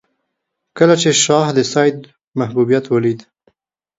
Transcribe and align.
کله 0.77 0.95
چې 1.01 1.09
شاه 1.23 1.47
د 1.57 1.59
سید 1.73 1.97
محبوبیت 2.39 2.85
ولید. 2.89 3.19